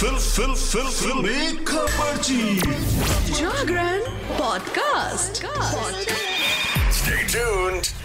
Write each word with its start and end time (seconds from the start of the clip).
Fill 0.00 0.16
फिल 0.16 0.52
फिल 0.54 0.88
फिल 0.96 1.64
खबरची 1.66 2.58
जागरण 3.38 4.02
पॉडकास्ट 4.38 5.44
Stay 6.98 7.18
tuned. 7.32 7.97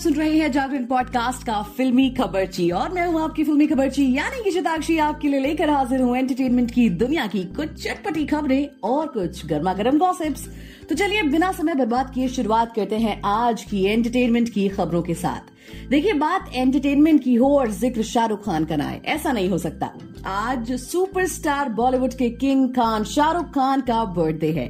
सुन 0.00 0.14
रहे 0.14 0.36
हैं 0.38 0.50
जागरण 0.52 0.84
पॉडकास्ट 0.86 1.42
का 1.46 1.60
फिल्मी 1.76 2.08
खबरची, 2.10 2.68
और 2.70 2.92
मैं 2.92 3.06
हूँ 3.06 3.20
आपकी 3.22 3.44
फिल्मी 3.44 3.66
खबरची, 3.66 4.04
यानी 4.16 4.42
कि 4.44 4.50
शताक्षी 4.50 4.96
आपके 4.98 5.28
लिए 5.28 5.40
लेकर 5.40 5.70
हाजिर 5.70 6.00
हूँ 6.00 6.16
एंटरटेनमेंट 6.16 6.70
की 6.70 6.88
दुनिया 6.90 7.26
की 7.26 7.42
कुछ 7.56 7.72
चटपटी 7.82 8.24
खबरें 8.26 8.68
और 8.82 9.06
कुछ 9.06 9.44
गर्मा 9.46 9.72
गर्म 9.72 9.98
गॉसिप्स 9.98 10.46
तो 10.88 10.94
चलिए, 10.94 11.22
बिना 11.22 11.50
समय 11.52 11.74
बर्बाद 11.74 12.12
किए 12.14 12.28
शुरुआत 12.28 12.74
करते 12.74 12.98
हैं 12.98 13.20
आज 13.24 13.64
की 13.64 13.84
एंटरटेनमेंट 13.84 14.48
की 14.48 14.68
खबरों 14.68 15.02
के 15.02 15.14
साथ। 15.14 15.88
देखिए, 15.90 16.12
बात 16.12 16.50
एंटरटेनमेंट 16.54 17.22
की 17.24 17.34
हो 17.34 17.54
और 17.58 17.70
ज़िक्र 17.70 18.02
शाहरुख 18.02 18.44
खान 18.44 18.64
का 18.64 18.76
ना 18.76 18.86
आए, 18.88 19.00
ऐसा 19.04 19.32
नहीं 19.32 19.48
हो 19.48 19.58
सकता। 19.58 19.90
आज 20.26 20.72
सुपरस्टार 20.80 21.68
बॉलीवुड 21.72 22.14
के 22.14 22.30
किंग 22.30 22.68
खान 22.68 23.04
शाहरुख 23.06 23.50
खान 23.54 23.80
का 23.80 24.04
बर्थडे 24.04 24.52
है। 24.52 24.66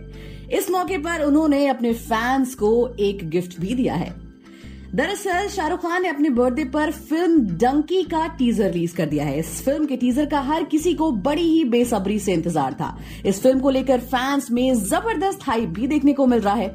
इस 0.52 0.70
मौके 0.70 0.98
पर 0.98 1.22
उन्होंने 1.22 1.66
अपने 1.66 1.92
फैंस 1.92 2.54
को 2.54 2.72
एक 3.00 3.28
गिफ्ट 3.30 3.58
भी 3.60 3.74
दिया 3.74 3.94
है। 3.94 4.19
दरअसल, 4.94 5.48
शाहरुख 5.48 5.80
खान 5.82 6.02
ने 6.02 6.08
अपने 6.08 6.30
बर्थडे 6.30 6.64
पर 6.64 6.90
फ़िल्म 6.90 7.40
डंकी 7.56 8.02
का 8.02 8.26
टीजर 8.26 8.70
रिलीज़ 8.70 8.94
कर 8.96 9.06
दिया 9.06 9.24
है। 9.24 9.38
इस 9.38 9.62
फ़िल्म 9.64 9.86
के 9.86 9.96
टीजर 9.96 10.26
का 10.26 10.40
हर 10.40 10.64
किसी 10.64 10.94
को 10.94 11.10
बड़ी 11.12 11.42
ही 11.42 11.64
बेसब्री 11.64 12.18
से 12.18 12.32
इंतज़ार 12.32 12.72
था। 12.72 12.96
इस 13.26 13.42
फ़िल्म 13.42 13.60
को 13.60 13.70
लेकर 13.70 14.00
फैंस 14.00 14.50
में 14.50 14.74
ज़बरदस्त 14.74 15.40
हाइप 15.42 15.68
भी 15.68 15.86
देखने 15.86 16.12
को 16.12 16.26
मिल 16.26 16.40
रहा 16.40 16.54
है। 16.54 16.68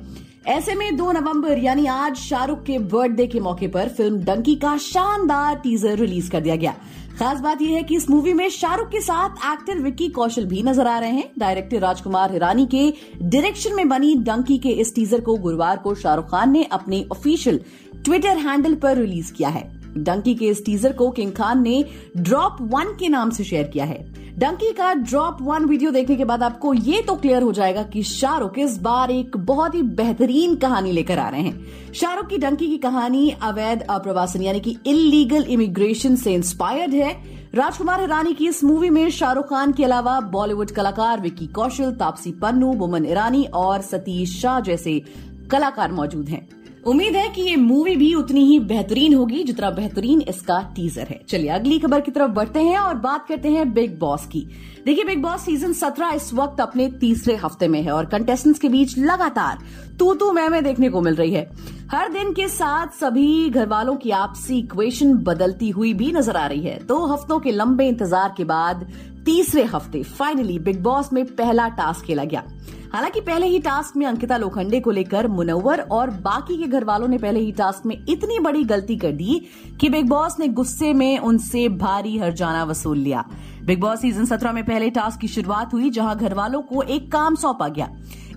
ऐसे 0.48 0.74
में 0.76 0.96
2 0.98 1.12
नवंबर, 1.12 1.58
यानी 1.58 1.86
आज 1.86 2.16
शाहरुख 2.16 2.62
के 2.64 2.78
बर्थडे 2.80 3.26
के 3.28 3.40
मौके 3.40 3.68
पर 3.68 3.88
फ़िल्म 3.90 4.18
डंकी 4.18 4.56
का 4.56 4.76
शानदार 4.78 5.56
टीजर 5.56 5.98
रिलीज़ 5.98 6.30
कर 6.32 6.42
दिया 6.42 6.56
गया। 6.56 6.74
खास 7.20 7.40
बात 7.40 7.62
यह 7.62 7.76
है 7.76 7.82
कि 7.84 7.96
इस 7.96 8.10
मूवी 8.10 8.34
में 8.34 8.48
शाहरुख 8.50 8.88
के 8.88 9.02
साथ 9.02 9.46
एक्टर 9.54 9.80
विक्की 9.80 10.08
कौशल 10.10 10.46
भी 10.46 10.62
नज़र 10.64 10.88
आ 10.88 10.98
रहे 11.00 11.12
हैं। 11.12 11.32
डायरेक्टर 11.40 11.80
राजकुमार 11.80 12.32
हिरानी 12.32 12.66
के 12.66 12.90
डायरेक्शन 13.22 13.76
में 13.76 13.88
बनी 13.90 14.14
डंकी 14.16 14.58
के 14.58 14.70
इस 14.72 14.94
टीजर 14.96 15.22
को 15.22 15.36
गुरुवार 15.38 15.78
को 15.78 15.96
शाहरुख 15.96 16.30
खान 16.32 16.52
ने 16.52 16.64
अपने 16.72 17.06
ऑफिशियल 17.12 17.60
ट्विटर 17.96 18.38
हैंडल 18.38 18.76
पर 18.76 18.98
रिलीज़ 18.98 19.34
किया 19.34 19.50
है। 19.50 19.64
डंकी 19.98 20.36
के 20.36 20.46
इस 20.46 20.66
टीजर 20.66 20.94
को 20.94 21.10
किंग 21.10 21.32
खान 21.32 21.62
ने 21.64 21.84
ड्रॉप 22.18 22.58
वन 22.62 22.96
के 23.00 23.10
नाम 23.10 23.30
से 23.30 23.44
शेयर 23.44 23.68
किया 23.68 23.86
है। 23.86 24.04
डंकी 24.40 24.72
का 24.72 24.94
ड्रॉप 24.94 25.38
वन 25.42 25.66
वीडियो 25.66 25.92
देखने 25.92 26.16
के 26.16 26.26
बाद 26.26 26.42
आपको 26.44 26.74
ये 26.74 27.02
तो 27.02 27.16
क्लियर 27.16 27.42
हो 27.42 27.52
जाएगा 27.52 27.84
कि 27.84 28.02
शाहरुख 28.04 28.58
इस 28.60 28.78
बार 28.78 29.12
एक 29.12 29.38
बहुत 29.38 29.76
ही 29.76 29.82
बेहतरीन 29.82 30.56
कहानी 30.56 30.92
लेकर 30.92 31.20
आ 31.20 31.28
रहे 31.30 31.42
हैं। 31.42 31.94
शाहरुख 31.94 32.28
की 32.28 32.38
डंकी 32.38 32.68
की 32.68 32.78
कहानी 32.78 33.30
अवैध 33.42 33.82
अप्रवासन, 33.82 34.42
यानी 34.42 34.60
कि 34.60 34.76
इलीगल 34.88 35.44
इमिग्रेशन 35.44 36.16
से 36.16 36.34
इंस्पायर्ड 36.34 36.94
है। 36.94 37.14
राजकुमार 37.56 38.02
हिरानी 38.02 38.34
की 38.34 38.48
इस 38.48 38.64
मूवी 38.64 38.90
में 38.90 39.10
शाहरुख 39.10 39.50
खान 39.50 39.72
के 39.72 39.84
अलावा 39.84 40.20
बॉलीवुड 40.20 40.72
कलाकार 40.72 41.22
विक्की 41.22 41.48
कौशल, 41.48 41.92
तापसी 41.92 42.32
पन्नू, 42.32 42.74
बुमन 42.74 43.06
ईरानी 43.06 43.44
और 43.54 43.82
सतीश 43.82 44.40
शाह 44.42 44.60
जैसे 44.60 45.02
कलाकार 45.52 45.92
मौजूद 45.92 46.30
हैं। 46.30 46.48
उम्मीद 46.86 47.16
है 47.16 47.30
कि 47.30 47.42
ये 47.42 47.56
मूवी 47.56 47.96
भी 47.96 48.14
उतनी 48.14 48.44
ही 48.46 48.60
बेहतरीन 48.60 49.14
होगी 49.14 49.44
जितना 49.44 49.70
बेहतरीन 49.70 50.22
इसका 50.22 50.60
टीजर 50.76 51.08
है। 51.10 51.20
चलिए, 51.30 51.50
अगली 51.50 51.80
खबर 51.80 52.02
की 52.02 52.12
तरफ़ 52.12 52.32
बढ़ते 52.32 52.60
हैं 52.60 52.78
और 52.78 52.96
बात 52.96 53.26
करते 53.28 53.50
हैं 53.50 53.74
बिग 53.74 53.98
बॉस 54.00 54.26
की। 54.26 54.46
देखिए 54.86 55.04
बिग 55.04 55.22
बॉस 55.22 55.42
सीज़न 55.42 55.74
17 55.74 56.12
इस 56.16 56.34
वक्त 56.34 56.62
अपने 56.62 56.88
तीसरे 56.92 57.36
हफ़्ते 57.36 57.68
में 57.68 57.82
है 57.82 57.92
और 57.92 58.06
कंटेस्टेंट्स 58.06 58.60
के 58.60 58.70
बीच 58.70 58.98
लगातार 58.98 59.64
तू 60.00 60.14
तू 60.14 60.32
मैं 60.32 60.64
देखने 60.64 60.90
को 60.90 61.02
मिल 61.02 61.16
रही 61.16 61.32
है। 61.32 61.50
हर 61.92 62.08
दिन 62.10 62.32
के 62.34 62.48
साथ 62.48 62.94
सभी 63.00 63.50
घर 63.50 63.68
वालों 63.68 63.96
की 63.96 64.12
आपसी 64.12 64.58
इक्वेशन 64.60 65.14
बदलती 65.24 65.70
हुई 65.70 65.94
भी 65.94 66.12
नज़र 66.12 66.38
आ 66.38 66.46
रही 66.48 66.62
है। 66.62 66.78
दो 66.86 67.06
हफ्तों 67.06 67.40
के 67.40 67.52
लंबे 67.52 67.88
इंतज़ार 67.88 68.34
के 68.38 68.44
बाद 68.44 68.86
तीसरे 69.26 69.64
हफ़्ते 69.64 70.02
फाइनली 70.04 70.58
बिग 70.60 70.82
बॉस 70.84 71.12
में 71.14 71.24
पहला 71.26 71.68
टास्क 71.70 72.06
खेला 72.06 72.24
गया। 72.24 72.44
हालाँकि 72.94 73.22
पहले 73.22 73.48
ही 73.48 73.60
टास्क 73.60 73.98
में 73.98 74.06
अंकिता 74.06 74.38
लोखंडे 74.38 74.80
को 74.80 74.92
लेकर 74.92 75.28
मुनव्वर 75.28 75.82
और 75.92 76.10
बाकी 76.22 76.58
के 76.58 76.68
घर 76.68 76.84
वालों 76.84 77.08
ने 77.08 77.18
पहले 77.18 77.40
ही 77.40 77.52
टास्क 77.52 77.86
में 77.86 77.96
इतनी 78.10 78.40
बड़ी 78.40 78.64
गलती 78.64 78.96
कर 78.96 79.12
दी 79.12 79.42
कि 79.82 79.90
बिग 79.90 80.10
बॉस 80.10 80.40
ने 80.40 80.48
गुस्से 80.50 80.94
में 80.94 81.18
उनसे 81.20 81.68
भारी 81.70 82.18
हरजाना 82.18 82.64
वसूल 82.64 82.98
लिया। 82.98 83.26
बिग 83.66 83.80
बॉस 83.80 84.02
सीज़न 84.02 84.26
सत्रह 84.26 84.52
में 84.52 84.66
पहले 84.66 84.90
टास्क 84.90 85.20
की 85.20 85.28
शुरुआत 85.28 85.74
हुई, 85.74 85.90
जहाँ 85.90 86.18
घर 86.18 86.34
वालों 86.34 86.62
को 86.62 86.82
एक 86.82 87.12
काम 87.12 87.36
सौंपा 87.36 87.68
गया। 87.68 87.90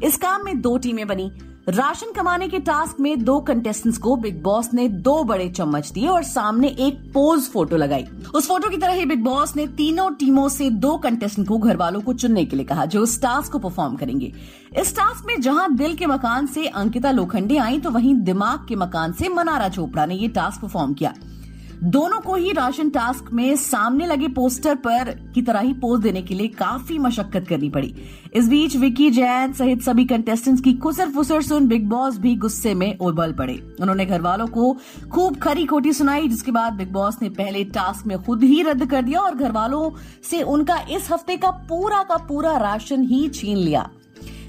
इस 0.03 0.16
काम 0.16 0.44
में 0.44 0.60
दो 0.60 0.76
टीमें 0.78 1.06
बनी 1.06 1.30
राशन 1.68 2.12
कमाने 2.12 2.46
के 2.48 2.58
टास्क 2.58 3.00
में 3.00 3.24
दो 3.24 3.38
कंटेस्टेंट्स 3.40 3.98
को 3.98 4.14
बिग 4.16 4.40
बॉस 4.42 4.72
ने 4.74 4.88
दो 4.88 5.22
बड़े 5.24 5.48
चम्मच 5.48 5.90
दिए 5.92 6.06
और 6.08 6.22
सामने 6.22 6.68
एक 6.68 7.00
पोज 7.14 7.48
फ़ोटो 7.52 7.76
लगाई। 7.76 8.04
उस 8.34 8.48
फ़ोटो 8.48 8.68
की 8.70 8.76
तरह 8.76 8.92
ही 8.92 9.04
बिग 9.06 9.24
बॉस 9.24 9.54
ने 9.56 9.66
तीनों 9.76 10.08
टीमों 10.14 10.48
से 10.48 10.70
दो 10.70 10.96
कंटेस्टेंट 10.98 11.46
को 11.48 11.58
घर 11.58 11.76
वालों 11.76 12.00
को 12.00 12.12
चुनने 12.12 12.44
के 12.44 12.56
लिए 12.56 12.64
कहा, 12.64 12.84
जो 12.84 13.02
इस 13.02 13.20
टास्क 13.22 13.52
को 13.52 13.58
परफॉर्म 13.58 13.96
करेंगे। 13.96 14.32
इस 14.78 14.96
टास्क 14.96 15.26
में 15.26 15.40
जहाँ 15.40 15.74
दिल 15.76 15.96
के 15.96 16.06
मकान 16.06 16.46
से 16.46 16.66
अंकिता 16.66 17.10
लोखंडे 17.10 17.56
आई 17.58 17.78
तो 17.78 17.90
वहीं 17.90 18.14
दिमाग 18.22 18.66
के 18.68 18.76
मकान 18.76 19.12
से 19.12 19.28
मनारा 19.28 19.68
चोपड़ा 19.68 20.06
ने 20.06 20.14
ये 20.14 20.28
टास्क 20.30 20.62
परफॉर्म 20.62 20.94
किया। 20.94 21.14
दोनों 21.83 22.19
को 22.21 22.34
ही 22.34 22.53
राशन 22.53 22.89
टास्क 22.91 23.31
में 23.33 23.56
सामने 23.56 24.06
लगे 24.06 24.28
पोस्टर 24.28 24.75
पर 24.75 25.11
की 25.34 25.43
तरह 25.43 25.61
ही 25.61 25.72
पोज 25.72 26.00
देने 26.00 26.22
के 26.22 26.34
लिए 26.34 26.49
काफ़ी 26.49 26.99
मशक्कत 26.99 27.47
करनी 27.49 27.69
पड़ी। 27.71 27.94
इस 28.34 28.49
बीच 28.49 28.77
विकी 28.77 29.11
जैन 29.11 29.53
सहित 29.53 29.83
सभी 29.83 30.05
कंटेस्टेंट्स 30.05 30.62
की 30.62 30.72
खुसर 30.75 31.09
फुसर 31.09 31.43
सुन 31.43 31.69
बिग 31.69 31.89
बॉस 31.89 32.19
भी 32.19 32.34
गुस्से 32.37 32.75
में 32.75 32.99
उबल 32.99 33.33
पड़े। 33.33 33.55
उन्होंने 33.81 34.06
घर 34.06 34.21
वालों 34.21 34.47
को 34.47 34.72
खूब 35.12 35.37
खरी 35.37 35.66
खोटी 35.66 35.93
सुनाई, 35.93 36.28
जिसके 36.28 36.53
बाद 36.53 36.72
बिग 36.72 36.93
बॉस 36.93 37.22
ने 37.22 37.28
पहले 37.28 37.65
टास्क 37.65 38.06
में 38.06 38.22
खुद 38.22 38.43
ही 38.43 38.62
रद्द 38.62 38.87
कर 38.87 39.03
दिया 39.03 39.21
और 39.21 39.34
घर 39.34 39.53
वालों 39.53 39.91
से 40.22 40.43
उनका 40.43 40.81
इस 40.91 41.10
हफ़्ते 41.12 41.37
का 41.37 41.50
पूरा 41.50 42.03
का 42.03 42.16
पूरा 42.16 42.56
राशन 42.56 43.05
ही 43.05 43.28
छीन 43.28 43.56
लिया। 43.56 43.89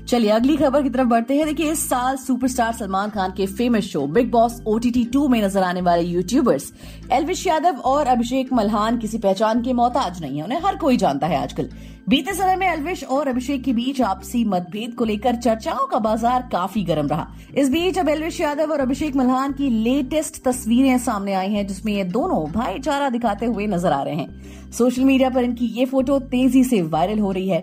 चलिए, 0.09 0.29
अगली 0.31 0.55
खबर 0.57 0.81
की 0.83 0.89
तरफ़ 0.89 1.07
बढ़ते 1.07 1.35
हैं। 1.35 1.45
देखिए, 1.45 1.71
इस 1.71 1.87
साल 1.89 2.15
सुपरस्टार 2.17 2.73
सलमान 2.73 3.09
खान 3.09 3.31
के 3.31 3.45
famous 3.47 3.83
show 3.83 4.05
Bigg 4.07 4.31
Boss 4.31 4.61
OTT 4.67 5.03
two 5.05 5.27
में 5.27 5.41
नज़र 5.41 5.63
आने 5.63 5.81
वाले 5.81 6.03
यूट्यूबर्स 6.03 6.71
एलविश 7.13 7.45
यादव 7.47 7.77
और 7.85 8.07
अभिषेक 8.07 8.53
मल्हान 8.53 8.97
किसी 8.97 9.17
पहचान 9.17 9.61
के 9.61 9.73
मोहताज 9.73 10.21
नहीं 10.21 10.37
है। 10.37 10.43
उन्हें 10.43 10.59
हर 10.61 10.75
कोई 10.77 10.97
जानता 10.97 11.27
है 11.27 11.41
आजकल। 11.41 11.69
बीते 12.09 12.33
समय 12.33 12.55
में 12.55 12.67
एलविश 12.67 13.03
और 13.05 13.27
अभिषेक 13.27 13.63
के 13.63 13.73
बीच 13.73 14.01
आपसी 14.01 14.43
मतभेद 14.45 14.93
को 14.93 15.05
लेकर 15.05 15.35
चर्चाओं 15.37 15.85
का 15.87 15.99
बाज़ार 15.99 16.47
काफ़ी 16.51 16.83
गर्म 16.83 17.07
रहा। 17.07 17.27
इस 17.57 17.69
बीच 17.69 17.97
अब 17.99 18.09
एलविश 18.09 18.39
यादव 18.41 18.71
और 18.71 18.79
अभिषेक 18.79 19.15
मल्हान 19.15 19.51
की 19.53 19.69
लेटेस्ट 19.83 20.43
तस्वीरें 20.43 20.97
सामने 20.99 21.33
आई 21.33 21.51
हैं, 21.51 21.67
जिसमें 21.67 21.93
ये 21.93 22.03
दोनों 22.05 22.45
भाईचारा 22.51 23.09
दिखाते 23.09 23.45
हुए 23.45 23.67
नज़र 23.67 23.91
आ 23.91 24.01
रहे 24.01 24.15
हैं। 24.15 24.71
सोशल 24.71 25.03
मीडिया 25.03 25.29
पर 25.29 25.43
इनकी 25.43 25.65
ये 25.67 25.85
फ़ोटो 25.85 26.19
तेज़ी 26.31 26.63
से 26.63 26.81
वायरल 26.83 27.19
हो 27.19 27.31
रही 27.31 27.49
है। 27.49 27.61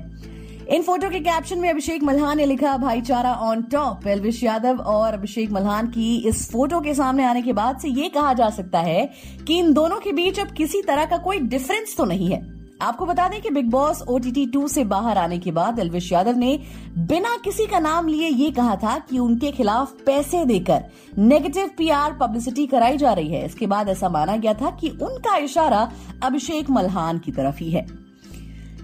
इन 0.66 0.82
फ़ोटो 0.82 1.08
के 1.10 1.18
कैप्शन 1.20 1.58
में 1.58 1.68
अभिषेक 1.70 2.02
मल्हान 2.02 2.36
ने 2.36 2.44
लिखा, 2.46 2.76
भाईचारा 2.76 3.32
ऑन 3.32 3.62
टॉप 3.62 4.06
एलविश 4.06 4.42
यादव 4.42 4.78
और 4.82 5.14
अभिषेक 5.14 5.50
मल्हान 5.52 5.86
की 5.86 6.16
इस 6.28 6.50
फ़ोटो 6.52 6.80
के 6.80 6.94
सामने 6.94 7.24
आने 7.24 7.42
के 7.42 7.52
बाद 7.52 7.78
से 7.78 7.88
ये 7.88 8.08
कहा 8.08 8.32
जा 8.32 8.48
सकता 8.50 8.78
है 8.78 9.08
कि 9.46 9.58
इन 9.58 9.72
दोनों 9.72 9.98
के 10.00 10.12
बीच 10.12 10.40
अब 10.40 10.48
किसी 10.48 10.80
तरह 10.82 11.04
का 11.04 11.16
कोई 11.16 11.38
डिफरेंस 11.38 11.94
तो 11.96 12.04
नहीं 12.04 12.30
है। 12.32 12.40
आपको 12.82 13.06
बता 13.06 13.28
दें 13.28 13.40
कि 13.42 13.50
बिग 13.50 13.68
बॉस 13.70 14.02
ओटीटी 14.02 14.46
टू 14.46 14.66
से 14.68 14.84
बाहर 14.84 15.18
आने 15.18 15.38
के 15.38 15.50
बाद 15.50 15.78
एलविश 15.78 16.10
यादव 16.12 16.38
ने 16.38 16.58
बिना 16.98 17.36
किसी 17.44 17.66
का 17.66 17.78
नाम 17.78 18.08
लिए 18.08 18.28
ये 18.28 18.50
कहा 18.50 18.74
था 18.76 18.98
कि 19.00 19.18
उनके 19.18 19.52
खिलाफ 19.52 19.92
पैसे 20.06 20.44
देकर 20.44 20.84
नेगेटिव 21.18 21.70
पीआर 21.78 22.16
पब्लिसिटी 22.20 22.66
कराई 22.66 22.96
जा 22.96 23.12
रही 23.12 23.28
है। 23.28 23.44
इसके 23.46 23.66
बाद 23.66 23.88
ऐसा 23.88 24.08
माना 24.08 24.36
गया 24.36 24.54
था 24.54 24.70
कि 24.70 24.90
उनका 25.02 25.36
इशारा 25.36 25.90
अभिषेक 26.22 26.70
मल्हान 26.70 27.18
की 27.18 27.32
तरफ़ 27.32 27.58
ही 27.58 27.70
है। 27.70 27.86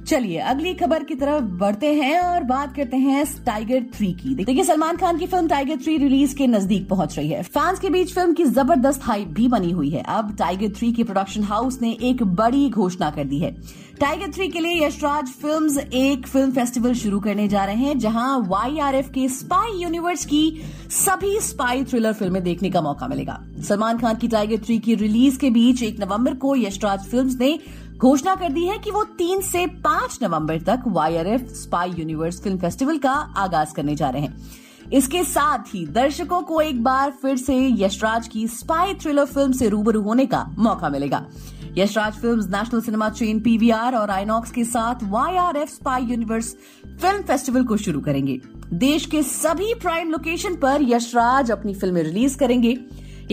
चलिए, 0.06 0.38
अगली 0.38 0.72
खबर 0.74 1.02
की 1.04 1.14
तरफ़ 1.14 1.44
बढ़ते 1.58 1.92
हैं 1.94 2.18
और 2.20 2.42
बात 2.44 2.74
करते 2.76 2.96
हैं 2.96 3.24
टाइगर 3.46 3.82
थ्री 3.94 4.12
की। 4.12 4.34
देखिए, 4.34 4.64
सलमान 4.64 4.96
खान 4.96 5.18
की 5.18 5.26
फ़िल्म 5.26 5.48
टाइगर 5.48 5.76
थ्री 5.76 5.96
रिलीज़ 5.98 6.34
के 6.36 6.46
नज़दीक 6.46 6.88
पहुँच 6.88 7.16
रही 7.18 7.28
है। 7.28 7.42
फैंस 7.42 7.78
के 7.78 7.90
बीच 7.90 8.12
फ़िल्म 8.14 8.32
की 8.32 8.44
ज़बरदस्त 8.44 9.04
हाइप 9.04 9.28
भी 9.28 9.46
बनी 9.48 9.70
हुई 9.70 9.90
है। 9.90 10.02
अब 10.08 10.34
टाइगर 10.38 10.72
थ्री 10.78 10.93
के 10.93 11.04
प्रोडक्शन 11.04 11.43
हाउस 11.43 11.81
ने 11.82 11.96
एक 12.02 12.22
बड़ी 12.22 12.69
घोषणा 12.70 13.10
कर 13.10 13.25
दी 13.25 13.38
है। 13.38 13.54
टाइगर 14.00 14.31
थ्री 14.32 14.49
के 14.49 14.60
लिए 14.60 14.84
यशराज 14.87 15.28
फिल्म्स 15.32 15.76
एक 15.78 16.26
फ़िल्म 16.26 16.50
फेस्टिवल 16.52 16.94
शुरू 16.94 17.19
करने 17.20 17.46
जा 17.49 17.64
रहे 17.64 17.76
हैं, 17.76 17.99
जहाँ 17.99 18.38
वाईआरएफ 18.49 19.08
के 19.08 19.28
स्पाई 19.28 19.78
यूनिवर्स 19.82 20.25
की 20.25 20.62
सभी 20.90 21.38
स्पाई 21.40 21.84
थ्रिलर 21.84 22.12
फ़िल्में 22.12 22.43
देखने 22.43 22.70
का 22.70 22.81
मौका 22.81 23.08
मिलेगा। 23.08 23.38
सलमान 23.69 23.99
खान 23.99 24.16
की 24.16 24.28
टाइगर 24.28 24.58
थ्री 24.58 24.78
की 24.78 24.94
रिलीज़ 24.94 25.38
के 25.38 25.50
बीच 25.50 25.82
एक 25.82 26.00
नवंबर 26.00 26.34
को 26.34 26.54
यशराज 26.56 27.04
फ़िल्म 27.04 27.37
ने 27.40 27.58
घोषणा 28.02 28.34
कर 28.34 28.49
दी 28.49 28.64
है 28.66 28.76
कि 28.78 28.90
वो 28.90 29.02
तीन 29.19 29.40
से 29.40 29.66
पाँच 29.82 30.19
नवंबर 30.22 30.60
तक 30.60 30.82
YRF 30.87 31.49
spy 31.54 31.90
universe 31.90 32.40
film 32.43 32.58
festival 32.58 32.96
का 32.99 33.10
आगाज़ 33.38 33.75
करने 33.75 33.94
जा 33.96 34.08
रहे 34.10 34.22
हैं। 34.22 34.90
इसके 34.93 35.22
साथ 35.25 35.75
ही 35.75 35.84
दर्शकों 35.88 36.40
को 36.43 36.60
एक 36.60 36.82
बार 36.84 37.10
फिर 37.22 37.37
से 37.37 37.56
यशराज 37.82 38.26
की 38.28 38.46
स्पाई 38.49 38.94
थ्रिलर 38.94 39.25
फ़िल्म 39.25 39.52
से 39.52 39.69
रूबरू 39.69 40.00
होने 40.02 40.26
का 40.26 40.44
मौका 40.58 40.88
मिलेगा। 40.88 41.25
Yashraj 41.78 42.14
films 42.14 42.46
national 42.46 42.81
cinema 42.81 43.08
chain 43.10 43.40
PVR 43.40 43.96
और 43.96 44.10
आईनॉक्स 44.10 44.50
के 44.50 44.64
साथ 44.64 45.04
YRF 45.10 45.69
spy 45.69 46.02
universe 46.02 46.54
film 47.00 47.22
festival 47.22 47.64
को 47.64 47.76
शुरू 47.76 48.00
करेंगे। 48.00 48.40
देश 48.82 49.06
के 49.06 49.22
सभी 49.22 49.72
प्राइम 49.75 50.10
लोकेशन 50.10 50.56
पर 50.56 50.82
यशराज 50.82 51.50
अपनी 51.50 51.75
फ़िल्में 51.75 52.02
रिलीज़ 52.02 52.37
करेंगे। 52.38 52.76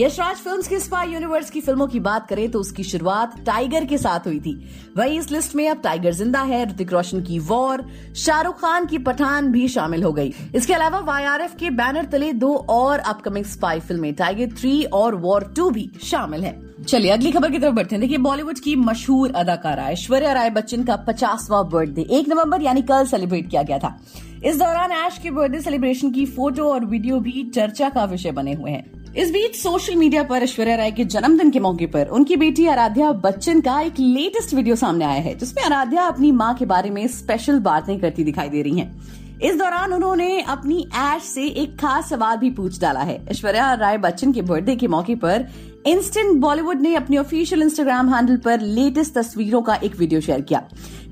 यशराज 0.00 0.36
फिल्म्स 0.36 0.68
की 0.68 0.78
स्पाई 0.78 1.08
यूनिवर्स 1.08 1.50
की 1.50 1.60
फ़िल्मों 1.60 1.86
की 1.86 2.00
बात 2.00 2.28
करें 2.28 2.50
तो 2.50 2.60
उसकी 2.60 2.82
शुरुआत 2.82 3.34
टाइगर 3.46 3.84
के 3.84 3.96
साथ 3.98 4.26
हुई 4.26 4.38
थी। 4.40 4.52
वहीं 4.96 5.18
इस 5.18 5.30
लिस्ट 5.30 5.56
में 5.56 5.68
अब 5.68 5.80
टाइगर 5.82 6.12
ज़िंदा 6.12 6.42
है, 6.42 6.64
ऋतिक 6.68 6.92
रोशन 6.92 7.20
की 7.22 7.38
वॉर 7.40 7.84
शाहरुख 8.16 8.60
खान 8.60 8.86
की 8.86 8.98
पठान 9.00 9.50
भी 9.52 9.66
शामिल 9.68 10.02
हो 10.02 10.12
गई। 10.12 10.32
इसके 10.54 10.74
अलावा 10.74 10.98
वाईआरएफ 11.00 11.56
के 11.60 11.70
बैनर 11.72 12.04
तले 12.04 12.32
दो 12.34 12.54
और 12.70 12.98
अपकमिंग 13.00 13.44
स्पाई 13.46 13.80
फ़िल्में 13.80 14.12
टाइगर 14.14 14.54
थ्री 14.54 14.82
और 14.84 15.14
वॉर 15.16 15.52
टू 15.56 15.68
भी 15.70 15.90
शामिल 16.02 16.44
है। 16.44 16.58
चलिए, 16.82 17.10
अगली 17.10 17.32
खबर 17.32 17.50
की 17.50 17.58
तरफ़ 17.58 17.74
बढ़ते 17.74 17.94
हैं। 17.94 18.00
देखिए 18.00 18.18
बॉलीवुड 18.20 18.58
की 18.58 18.74
मशहूर 18.78 19.32
अदाकारा 19.32 19.88
ऐश्वर्या 19.88 20.32
राय 20.32 20.50
बच्चन 20.50 20.84
का 20.84 20.96
पचासवा 21.08 21.62
बर्थडे 21.64 22.06
एक 22.10 22.28
नवंबर, 22.28 22.62
यानी 22.62 22.82
कल 22.82 23.04
सेलिब्रेट 23.06 23.50
किया 23.50 23.62
गया 23.62 23.78
था। 23.78 23.96
इस 24.44 24.58
दौरान 24.58 24.92
ऐश 24.92 25.18
के 25.18 25.30
बर्थडे 25.30 25.60
सेलिब्रेशन 25.60 26.10
की 26.10 26.24
फ़ोटो 26.28 26.70
और 26.72 26.84
वीडियो 26.86 27.18
भी 27.20 27.42
चर्चा 27.54 27.88
का 27.88 28.04
विषय 28.04 28.32
बने 28.32 28.54
हुए 28.54 28.70
हैं। 28.70 28.99
इस 29.16 29.30
बीच 29.32 29.54
सोशल 29.56 29.94
मीडिया 29.94 30.22
पर 30.22 30.42
ऐश्वर्या 30.42 30.74
राय 30.76 30.90
के 30.90 31.04
जन्मदिन 31.04 31.50
के 31.50 31.60
मौके 31.60 31.86
पर 31.86 32.08
उनकी 32.08 32.36
बेटी 32.36 32.66
आराध्या 32.66 33.10
बच्चन 33.14 33.60
का 33.60 33.80
एक 33.80 33.98
लेटेस्ट 33.98 34.54
वीडियो 34.54 34.76
सामने 34.76 35.04
आया 35.04 35.20
है, 35.20 35.34
जिसमें 35.34 35.62
आराध्या 35.64 36.02
अपनी 36.02 36.30
माँ 36.32 36.54
के 36.54 36.64
बारे 36.64 36.90
में 36.90 37.06
स्पेशल 37.08 37.58
बातें 37.58 37.98
करती 38.00 38.24
दिखाई 38.24 38.48
दे 38.48 38.62
रही 38.62 38.78
हैं। 38.78 39.29
इस 39.42 39.56
दौरान 39.56 39.92
उन्होंने 39.92 40.40
अपनी 40.42 40.84
ऐश 40.94 41.22
से 41.24 41.44
एक 41.44 41.78
खास 41.80 42.08
सवाल 42.10 42.36
भी 42.36 42.50
पूछ 42.50 42.78
डाला 42.80 43.00
है। 43.00 43.14
ऐश्वर्या 43.30 43.72
राय 43.74 43.98
बच्चन 43.98 44.32
के 44.32 44.42
बर्थडे 44.42 44.74
के 44.76 44.88
मौके 44.88 45.14
पर 45.14 45.46
इंस्टेंट 45.86 46.36
बॉलीवुड 46.40 46.80
ने 46.80 46.94
अपने 46.94 47.18
ऑफिशियल 47.18 47.62
इंस्टाग्राम 47.62 48.08
हैंडल 48.08 48.36
पर 48.36 48.60
लेटेस्ट 48.60 49.14
तस्वीरों 49.14 49.62
का 49.62 49.74
एक 49.74 49.96
वीडियो 49.96 50.20
शेयर 50.20 50.40
किया। 50.40 50.62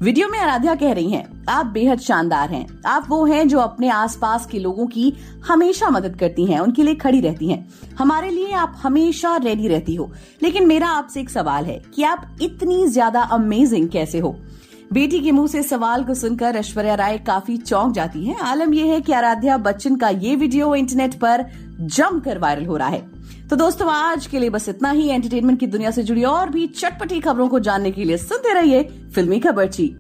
वीडियो 0.00 0.28
में 0.28 0.38
आराध्या 0.38 0.74
कह 0.74 0.92
रही 0.92 1.10
हैं, 1.10 1.46
आप 1.48 1.66
बेहद 1.66 1.98
शानदार 1.98 2.50
हैं। 2.50 2.66
आप 2.86 3.06
वो 3.08 3.24
हैं 3.24 3.46
जो 3.48 3.58
अपने 3.58 3.88
आसपास 3.88 4.46
के 4.46 4.58
लोगों 4.58 4.86
की 4.86 5.12
हमेशा 5.46 5.90
मदद 5.90 6.16
करती 6.16 6.44
हैं, 6.44 6.58
उनके 6.58 6.82
लिए 6.82 6.94
खड़ी 6.96 7.20
रहती 7.20 7.48
हैं। 7.48 7.66
हमारे 7.98 8.30
लिए 8.30 8.52
आप 8.52 8.76
हमेशा 8.82 9.36
रेडी 9.36 9.68
रहती 9.68 9.94
हो। 9.94 10.10
लेकिन 10.42 10.66
मेरा 10.66 10.88
आपसे 10.88 11.20
एक 11.20 11.30
सवाल 11.30 11.64
है, 11.64 11.80
कि 11.94 12.02
आप 12.02 12.36
इतनी 12.42 12.86
ज़्यादा 12.86 13.22
अमेजिंग 13.22 13.88
कैसे 13.88 14.18
हो? 14.18 14.36
बेटी 14.92 15.18
के 15.20 15.32
मुँह 15.32 15.46
से 15.46 15.62
सवाल 15.62 16.04
को 16.04 16.14
सुनकर 16.14 16.56
ऐश्वर्या 16.56 16.94
राय 16.94 17.18
काफ़ी 17.18 17.56
चौंक 17.56 17.92
जाती 17.94 18.24
हैं। 18.24 18.36
आलम 18.36 18.72
यह 18.74 18.92
है 18.92 19.00
कि 19.00 19.12
आराध्या 19.12 19.56
बच्चन 19.58 19.96
का 19.96 20.08
ये 20.08 20.34
वीडियो 20.36 20.74
इंटरनेट 20.74 21.14
पर 21.14 21.44
जमकर 21.80 22.38
वायरल 22.38 22.66
हो 22.66 22.76
रहा 22.76 22.88
है। 22.88 23.00
तो 23.48 23.56
दोस्तों, 23.56 23.88
आज 23.88 24.26
के 24.26 24.38
लिए 24.38 24.50
बस 24.50 24.68
इतना 24.68 24.90
ही। 24.90 25.08
एंटरटेनमेंट 25.08 25.60
की 25.60 25.66
दुनिया 25.66 25.90
से 25.90 26.02
जुड़ी 26.02 26.24
और 26.24 26.50
भी 26.50 26.66
चटपटी 26.66 27.20
खबरों 27.20 27.48
को 27.48 27.58
जानने 27.58 27.90
के 27.90 28.04
लिए 28.04 28.16
सुनते 28.16 28.54
रहिए 28.54 28.82
फिल्मी 29.14 29.40
खबरची 29.40 29.94